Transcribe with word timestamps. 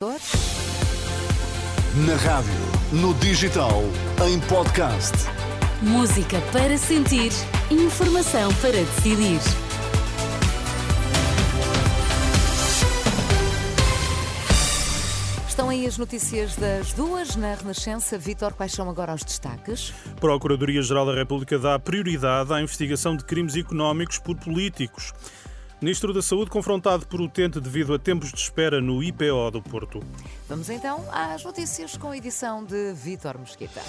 Na 0.00 0.14
rádio, 2.14 2.52
no 2.92 3.12
digital, 3.14 3.82
em 4.28 4.38
podcast. 4.42 5.12
Música 5.82 6.40
para 6.52 6.78
sentir, 6.78 7.32
informação 7.68 8.54
para 8.60 8.74
decidir. 8.74 9.40
Estão 15.48 15.68
aí 15.68 15.84
as 15.84 15.98
notícias 15.98 16.54
das 16.54 16.92
duas 16.92 17.34
na 17.34 17.54
Renascença. 17.54 18.16
Vítor, 18.16 18.52
quais 18.52 18.70
são 18.70 18.88
agora 18.88 19.12
os 19.12 19.24
destaques? 19.24 19.92
Procuradoria-Geral 20.20 21.06
da 21.06 21.14
República 21.16 21.58
dá 21.58 21.76
prioridade 21.76 22.52
à 22.52 22.62
investigação 22.62 23.16
de 23.16 23.24
crimes 23.24 23.56
económicos 23.56 24.20
por 24.20 24.36
políticos. 24.36 25.12
Ministro 25.80 26.12
da 26.12 26.20
Saúde 26.20 26.50
confrontado 26.50 27.06
por 27.06 27.20
utente 27.20 27.60
devido 27.60 27.94
a 27.94 27.98
tempos 28.00 28.32
de 28.32 28.40
espera 28.40 28.80
no 28.80 29.00
IPO 29.00 29.50
do 29.52 29.62
Porto. 29.62 30.02
Vamos 30.48 30.68
então 30.68 31.04
às 31.12 31.44
notícias 31.44 31.96
com 31.96 32.10
a 32.10 32.16
edição 32.16 32.64
de 32.64 32.92
Vítor 32.94 33.38
Mesquita. 33.38 33.80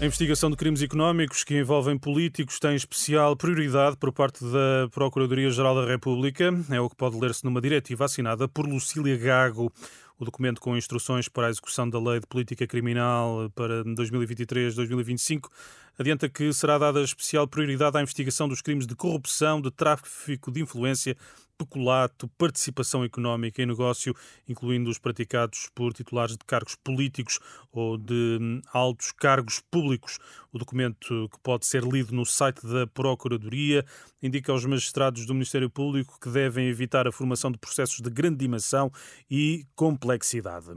A 0.00 0.04
investigação 0.04 0.50
de 0.50 0.56
crimes 0.56 0.80
económicos 0.80 1.44
que 1.44 1.58
envolvem 1.58 1.98
políticos 1.98 2.58
tem 2.58 2.74
especial 2.74 3.36
prioridade 3.36 3.98
por 3.98 4.12
parte 4.12 4.42
da 4.42 4.88
Procuradoria-Geral 4.90 5.74
da 5.74 5.86
República. 5.86 6.50
É 6.70 6.80
o 6.80 6.88
que 6.88 6.96
pode 6.96 7.18
ler-se 7.18 7.44
numa 7.44 7.60
diretiva 7.60 8.06
assinada 8.06 8.48
por 8.48 8.66
Lucília 8.66 9.16
Gago. 9.18 9.70
O 10.18 10.24
documento 10.24 10.58
com 10.58 10.74
instruções 10.74 11.28
para 11.28 11.48
a 11.48 11.50
execução 11.50 11.88
da 11.88 12.00
Lei 12.00 12.20
de 12.20 12.26
Política 12.26 12.66
Criminal 12.66 13.50
para 13.54 13.84
2023-2025 13.84 15.50
adianta 15.98 16.28
que 16.28 16.52
será 16.52 16.78
dada 16.78 17.02
especial 17.02 17.46
prioridade 17.46 17.96
à 17.96 18.02
investigação 18.02 18.48
dos 18.48 18.60
crimes 18.60 18.86
de 18.86 18.94
corrupção, 18.94 19.60
de 19.60 19.70
tráfico 19.70 20.50
de 20.50 20.60
influência, 20.62 21.16
peculato, 21.56 22.28
participação 22.36 23.04
económica 23.04 23.62
em 23.62 23.66
negócio, 23.66 24.14
incluindo 24.48 24.90
os 24.90 24.98
praticados 24.98 25.70
por 25.74 25.92
titulares 25.92 26.36
de 26.36 26.44
cargos 26.44 26.74
políticos 26.76 27.38
ou 27.72 27.96
de 27.96 28.38
hum, 28.40 28.60
altos 28.72 29.12
cargos 29.12 29.60
públicos. 29.70 30.18
O 30.52 30.58
documento, 30.58 31.28
que 31.30 31.38
pode 31.42 31.66
ser 31.66 31.82
lido 31.82 32.14
no 32.14 32.24
site 32.24 32.66
da 32.66 32.86
Procuradoria, 32.86 33.84
indica 34.22 34.52
aos 34.52 34.64
magistrados 34.64 35.26
do 35.26 35.34
Ministério 35.34 35.68
Público 35.68 36.18
que 36.18 36.30
devem 36.30 36.68
evitar 36.68 37.06
a 37.06 37.12
formação 37.12 37.50
de 37.50 37.58
processos 37.58 38.00
de 38.00 38.08
grande 38.08 38.38
dimensão 38.38 38.90
e 39.30 39.66
complexidade. 39.74 40.70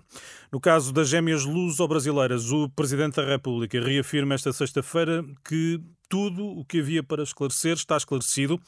No 0.51 0.59
caso 0.59 0.91
das 0.91 1.07
gêmeas 1.07 1.45
luso-brasileiras, 1.45 2.51
o 2.51 2.67
Presidente 2.69 3.15
da 3.15 3.25
República 3.25 3.79
reafirma 3.79 4.35
esta 4.35 4.51
sexta-feira 4.51 5.08
que 5.43 5.79
tudo 6.07 6.45
o 6.45 6.65
que 6.65 6.79
havia 6.79 7.03
para 7.03 7.23
esclarecer 7.23 7.73
está 7.73 7.95
esclarecido 7.95 8.59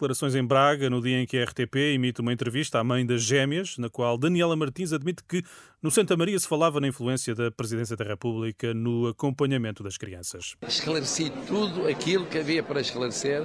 declarações 0.00 0.34
em 0.34 0.42
Braga 0.42 0.88
no 0.88 1.02
dia 1.02 1.20
em 1.20 1.26
que 1.26 1.36
a 1.36 1.44
RTP 1.44 1.76
emite 1.94 2.22
uma 2.22 2.32
entrevista 2.32 2.78
à 2.78 2.84
mãe 2.84 3.04
das 3.04 3.20
gêmeas, 3.22 3.76
na 3.76 3.90
qual 3.90 4.16
Daniela 4.16 4.56
Martins 4.56 4.94
admite 4.94 5.22
que 5.22 5.44
no 5.82 5.90
Santa 5.90 6.16
Maria 6.16 6.38
se 6.38 6.48
falava 6.48 6.80
na 6.80 6.88
influência 6.88 7.34
da 7.34 7.50
Presidência 7.50 7.94
da 7.96 8.04
República 8.04 8.72
no 8.72 9.08
acompanhamento 9.08 9.82
das 9.82 9.98
crianças. 9.98 10.56
Esclareci 10.66 11.30
tudo 11.46 11.86
aquilo 11.86 12.24
que 12.24 12.38
havia 12.38 12.62
para 12.62 12.80
esclarecer 12.80 13.42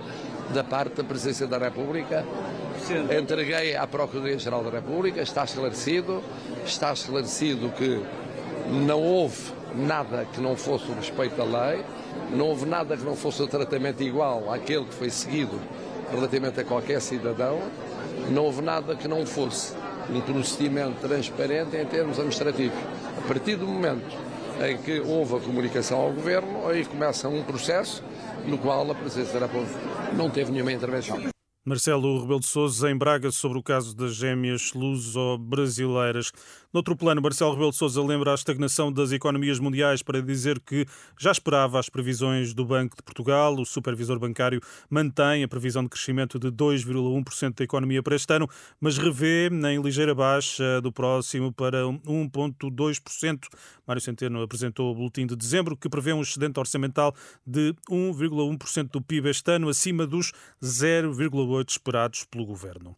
da 0.53 0.63
parte 0.63 0.95
da 0.95 1.03
Presidência 1.03 1.45
da 1.45 1.57
República. 1.57 2.25
Entreguei 3.19 3.75
à 3.75 3.85
Procuradoria-Geral 3.85 4.63
da 4.63 4.69
República, 4.69 5.21
está 5.21 5.43
esclarecido, 5.43 6.23
está 6.65 6.93
esclarecido 6.93 7.69
que 7.71 8.01
não 8.69 9.01
houve 9.01 9.51
nada 9.75 10.25
que 10.33 10.39
não 10.39 10.55
fosse 10.55 10.89
o 10.89 10.95
respeito 10.95 11.41
à 11.41 11.45
lei, 11.45 11.83
não 12.31 12.47
houve 12.47 12.65
nada 12.65 12.95
que 12.95 13.03
não 13.03 13.15
fosse 13.15 13.41
o 13.41 13.47
tratamento 13.47 14.01
igual 14.01 14.51
àquele 14.51 14.85
que 14.85 14.93
foi 14.93 15.09
seguido 15.09 15.59
relativamente 16.11 16.59
a 16.59 16.63
qualquer 16.63 17.01
cidadão, 17.01 17.59
não 18.29 18.45
houve 18.45 18.61
nada 18.61 18.95
que 18.95 19.07
não 19.07 19.25
fosse 19.25 19.73
um 20.09 20.21
procedimento 20.21 20.99
transparente 21.01 21.75
em 21.75 21.85
termos 21.85 22.17
administrativos. 22.17 22.77
A 23.17 23.27
partir 23.27 23.55
do 23.55 23.67
momento 23.67 24.15
em 24.63 24.77
que 24.77 24.99
houve 24.99 25.35
a 25.35 25.39
comunicação 25.39 25.99
ao 25.99 26.11
Governo, 26.11 26.67
aí 26.69 26.85
começa 26.85 27.27
um 27.27 27.43
processo 27.43 28.03
no 28.45 28.57
qual 28.57 28.89
a 28.89 28.95
Presidência 28.95 29.39
da 29.39 29.47
República 29.47 29.79
não 30.13 30.29
teve 30.29 30.51
nenhuma 30.51 30.71
intervenção. 30.71 31.34
Marcelo 31.67 32.21
Rebelo 32.21 32.39
de 32.39 32.45
Sousa 32.45 32.91
em 32.91 32.95
Braga 32.95 33.31
sobre 33.31 33.57
o 33.57 33.63
caso 33.63 33.95
das 33.95 34.13
gêmeas 34.13 34.71
luso-brasileiras. 34.73 36.31
Noutro 36.71 36.95
plano, 36.95 37.23
Marcelo 37.23 37.53
Rebelo 37.53 37.71
de 37.71 37.77
Sousa 37.77 38.03
lembra 38.03 38.33
a 38.33 38.35
estagnação 38.35 38.93
das 38.93 39.11
economias 39.11 39.57
mundiais 39.57 40.03
para 40.03 40.21
dizer 40.21 40.59
que 40.59 40.85
já 41.19 41.31
esperava 41.31 41.79
as 41.79 41.89
previsões 41.89 42.53
do 42.53 42.63
Banco 42.63 42.95
de 42.95 43.01
Portugal. 43.01 43.55
O 43.55 43.65
supervisor 43.65 44.19
bancário 44.19 44.61
mantém 44.87 45.43
a 45.43 45.47
previsão 45.47 45.81
de 45.81 45.89
crescimento 45.89 46.37
de 46.37 46.51
2,1% 46.51 47.55
da 47.57 47.63
economia 47.63 48.03
para 48.03 48.15
este 48.15 48.31
ano, 48.31 48.47
mas 48.79 48.99
revê 48.99 49.47
em 49.47 49.81
ligeira 49.81 50.13
baixa 50.13 50.79
do 50.81 50.91
próximo 50.91 51.51
para 51.51 51.81
1,2%. 51.83 53.47
Mário 53.87 54.01
Centeno 54.01 54.43
apresentou 54.43 54.91
o 54.91 54.95
boletim 54.95 55.25
de 55.25 55.35
dezembro 55.35 55.75
que 55.75 55.89
prevê 55.89 56.13
um 56.13 56.21
excedente 56.21 56.59
orçamental 56.59 57.15
de 57.45 57.73
1,1% 57.89 58.91
do 58.91 59.01
PIB 59.01 59.29
este 59.29 59.51
ano, 59.51 59.67
acima 59.67 60.05
dos 60.05 60.31
0,8% 60.61 61.54
esperados 61.63 62.23
pelo 62.23 62.45
governo. 62.45 62.95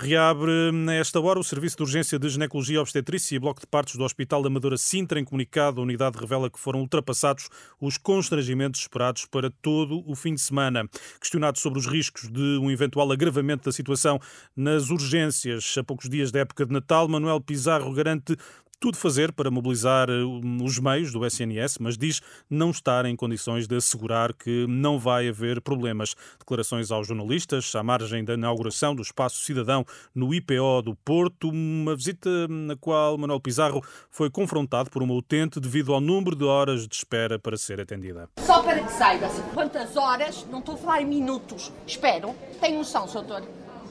Reabre 0.00 0.70
nesta 0.70 1.18
hora 1.18 1.40
o 1.40 1.44
Serviço 1.44 1.78
de 1.78 1.82
Urgência 1.82 2.20
de 2.20 2.28
Ginecologia 2.28 2.80
Obstetrícia 2.80 3.34
e 3.34 3.38
Bloco 3.40 3.60
de 3.60 3.66
Partos 3.66 3.96
do 3.96 4.04
Hospital 4.04 4.40
da 4.42 4.46
Amadora 4.46 4.76
Sintra. 4.76 5.18
Em 5.18 5.24
comunicado, 5.24 5.80
a 5.80 5.82
unidade 5.82 6.16
revela 6.16 6.48
que 6.48 6.58
foram 6.58 6.78
ultrapassados 6.78 7.48
os 7.80 7.98
constrangimentos 7.98 8.82
esperados 8.82 9.24
para 9.24 9.50
todo 9.50 10.08
o 10.08 10.14
fim 10.14 10.34
de 10.34 10.40
semana. 10.40 10.88
Questionado 11.20 11.58
sobre 11.58 11.80
os 11.80 11.86
riscos 11.88 12.30
de 12.30 12.58
um 12.58 12.70
eventual 12.70 13.10
agravamento 13.10 13.64
da 13.64 13.72
situação 13.72 14.20
nas 14.54 14.88
urgências 14.88 15.74
a 15.76 15.82
poucos 15.82 16.08
dias 16.08 16.30
da 16.30 16.38
época 16.38 16.64
de 16.64 16.72
Natal, 16.72 17.08
Manuel 17.08 17.40
Pizarro 17.40 17.92
garante 17.92 18.36
tudo 18.80 18.96
fazer 18.96 19.32
para 19.32 19.50
mobilizar 19.50 20.08
eh, 20.08 20.22
os 20.62 20.78
meios 20.78 21.12
do 21.12 21.24
SNS, 21.24 21.78
mas 21.80 21.98
diz 21.98 22.20
não 22.48 22.70
estar 22.70 23.04
em 23.06 23.16
condições 23.16 23.66
de 23.66 23.76
assegurar 23.76 24.32
que 24.32 24.66
não 24.68 24.98
vai 24.98 25.28
haver 25.28 25.60
problemas. 25.60 26.14
Declarações 26.38 26.90
aos 26.90 27.06
jornalistas 27.06 27.74
à 27.74 27.82
margem 27.82 28.24
da 28.24 28.34
inauguração 28.34 28.94
do 28.94 29.02
Espaço 29.02 29.42
Cidadão 29.42 29.84
no 30.14 30.32
IPO 30.32 30.82
do 30.82 30.94
Porto, 30.94 31.50
uma 31.50 31.96
visita 31.96 32.46
na 32.48 32.76
qual 32.76 33.18
Manuel 33.18 33.40
Pizarro 33.40 33.82
foi 34.10 34.30
confrontado 34.30 34.90
por 34.90 35.02
uma 35.02 35.14
utente 35.14 35.60
devido 35.60 35.92
ao 35.92 36.00
número 36.00 36.36
de 36.36 36.44
horas 36.44 36.86
de 36.86 36.94
espera 36.94 37.38
para 37.38 37.56
ser 37.56 37.80
atendida. 37.80 38.28
Só 38.38 38.62
para 38.62 38.82
que 38.82 38.92
saiba 38.92 39.28
quantas 39.52 39.96
horas, 39.96 40.46
não 40.50 40.60
estou 40.60 40.74
a 40.74 40.78
falar 40.78 41.02
em 41.02 41.06
minutos, 41.06 41.72
espero, 41.86 42.34
tem 42.60 42.76
noção, 42.76 43.06
doutor? 43.06 43.42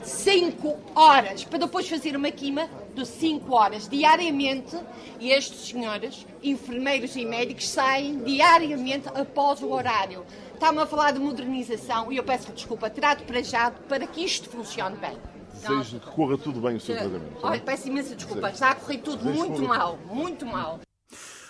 5 0.04 0.78
horas 0.96 1.44
para 1.44 1.60
depois 1.60 1.88
fazer 1.88 2.16
uma 2.16 2.32
quima 2.32 2.70
de 2.94 3.06
5 3.06 3.54
horas 3.54 3.88
diariamente 3.88 4.78
e 5.20 5.32
estes 5.32 5.70
senhores, 5.70 6.26
enfermeiros 6.42 7.16
e 7.16 7.26
médicos, 7.26 7.68
saem 7.70 8.24
diariamente 8.24 9.08
após 9.10 9.62
o 9.62 9.72
horário. 9.72 10.26
Está-me 10.54 10.80
a 10.80 10.86
falar 10.86 11.12
de 11.12 11.20
modernização 11.20 12.12
e 12.12 12.18
eu 12.18 12.24
peço 12.24 12.52
desculpa, 12.52 12.90
trato 12.90 13.24
para 13.24 13.44
já 13.44 13.72
para 13.72 14.08
que 14.08 14.24
isto 14.24 14.50
funcione 14.50 14.98
bem. 14.98 15.18
Desejo 15.54 16.00
que 16.00 16.12
corra 16.12 16.38
tudo 16.38 16.62
bem 16.62 16.76
o 16.76 16.80
seu 16.80 16.96
tratamento. 16.96 17.38
Olha, 17.42 17.60
peço 17.60 17.88
imensa 17.88 18.16
desculpa, 18.16 18.50
está 18.50 18.72
a 18.72 18.76
correr 18.76 18.98
tudo 19.00 19.24
muito 19.26 19.62
mal, 19.64 19.98
muito 20.06 20.46
mal. 20.46 20.80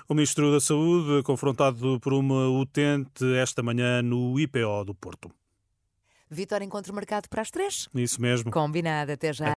O 0.09 0.13
Ministro 0.13 0.51
da 0.53 0.61
Saúde, 0.61 1.21
confrontado 1.23 1.99
por 1.99 2.13
uma 2.13 2.47
utente 2.47 3.25
esta 3.35 3.61
manhã 3.61 4.01
no 4.01 4.39
IPO 4.39 4.85
do 4.85 4.95
Porto. 4.95 5.29
Vitória 6.29 6.65
encontro 6.65 6.93
marcado 6.93 7.29
para 7.29 7.41
as 7.41 7.49
três? 7.49 7.87
Isso 7.95 8.21
mesmo. 8.21 8.51
Combinado, 8.51 9.11
até 9.11 9.31
já. 9.31 9.45